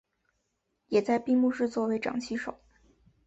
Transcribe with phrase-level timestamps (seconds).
[0.87, 2.57] 也在闭幕式作为掌旗手。